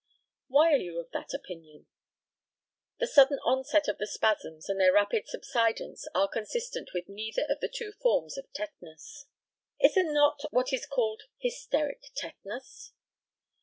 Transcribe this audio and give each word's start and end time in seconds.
Why 0.47 0.73
are 0.73 0.77
you 0.79 0.97
of 0.99 1.11
that 1.11 1.31
opinion? 1.31 1.85
The 2.97 3.05
sudden 3.05 3.37
onset 3.45 3.87
of 3.87 3.99
the 3.99 4.07
spasms 4.07 4.67
and 4.67 4.79
their 4.79 4.91
rapid 4.91 5.27
subsidence 5.27 6.07
are 6.15 6.27
consistent 6.27 6.89
with 6.95 7.07
neither 7.07 7.43
of 7.47 7.59
the 7.59 7.69
two 7.71 7.91
forms 8.01 8.35
of 8.35 8.51
tetanus. 8.51 9.27
Is 9.79 9.93
there 9.93 10.11
not 10.11 10.41
what 10.49 10.73
is 10.73 10.87
called 10.87 11.21
hysteric 11.37 12.01
tetanus? 12.15 12.93